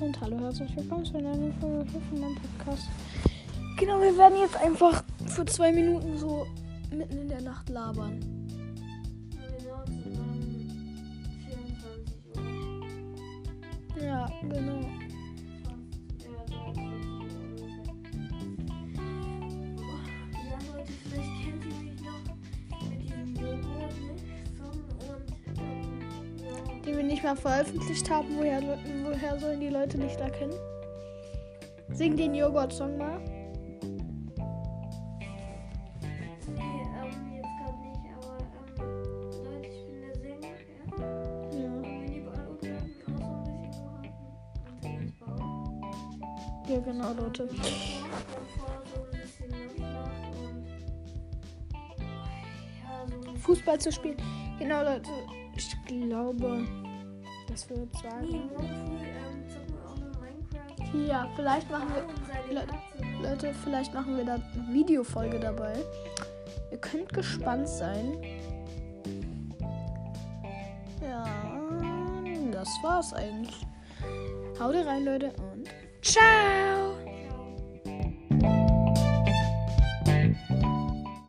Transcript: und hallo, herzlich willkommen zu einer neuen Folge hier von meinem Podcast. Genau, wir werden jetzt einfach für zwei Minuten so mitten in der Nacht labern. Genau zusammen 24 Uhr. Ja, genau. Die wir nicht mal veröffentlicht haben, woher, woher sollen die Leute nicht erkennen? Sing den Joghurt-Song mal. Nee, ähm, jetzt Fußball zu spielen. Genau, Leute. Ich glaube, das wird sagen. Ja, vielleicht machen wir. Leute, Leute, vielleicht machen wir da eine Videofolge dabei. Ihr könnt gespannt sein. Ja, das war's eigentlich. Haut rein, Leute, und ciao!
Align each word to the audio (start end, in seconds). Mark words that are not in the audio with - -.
und 0.00 0.20
hallo, 0.20 0.38
herzlich 0.40 0.76
willkommen 0.76 1.04
zu 1.04 1.16
einer 1.16 1.36
neuen 1.36 1.52
Folge 1.60 1.84
hier 1.92 2.00
von 2.00 2.20
meinem 2.20 2.34
Podcast. 2.34 2.88
Genau, 3.78 4.00
wir 4.00 4.16
werden 4.18 4.38
jetzt 4.40 4.56
einfach 4.56 5.04
für 5.26 5.44
zwei 5.44 5.70
Minuten 5.70 6.18
so 6.18 6.46
mitten 6.90 7.16
in 7.16 7.28
der 7.28 7.42
Nacht 7.42 7.68
labern. 7.68 8.18
Genau 9.30 9.84
zusammen 9.84 10.98
24 11.46 12.14
Uhr. 13.96 14.04
Ja, 14.04 14.28
genau. 14.42 15.03
Die 26.86 26.94
wir 26.94 27.02
nicht 27.02 27.22
mal 27.24 27.34
veröffentlicht 27.34 28.10
haben, 28.10 28.28
woher, 28.36 28.60
woher 29.04 29.38
sollen 29.38 29.60
die 29.60 29.68
Leute 29.68 29.96
nicht 29.98 30.20
erkennen? 30.20 30.54
Sing 31.88 32.16
den 32.16 32.34
Joghurt-Song 32.34 32.98
mal. 32.98 33.18
Nee, 36.46 36.60
ähm, 37.02 37.32
jetzt 37.36 37.54
Fußball 53.40 53.78
zu 53.80 53.92
spielen. 53.92 54.16
Genau, 54.58 54.82
Leute. 54.82 55.10
Ich 55.56 55.76
glaube, 55.86 56.66
das 57.48 57.68
wird 57.70 57.94
sagen. 57.96 58.50
Ja, 61.08 61.28
vielleicht 61.34 61.70
machen 61.70 61.88
wir. 61.94 62.54
Leute, 62.54 62.74
Leute, 63.22 63.54
vielleicht 63.64 63.92
machen 63.94 64.16
wir 64.16 64.24
da 64.24 64.34
eine 64.34 64.72
Videofolge 64.72 65.40
dabei. 65.40 65.74
Ihr 66.70 66.78
könnt 66.78 67.12
gespannt 67.12 67.68
sein. 67.68 68.18
Ja, 71.02 71.24
das 72.52 72.68
war's 72.82 73.12
eigentlich. 73.12 73.66
Haut 74.58 74.74
rein, 74.74 75.04
Leute, 75.04 75.32
und 75.52 75.68
ciao! 76.02 76.33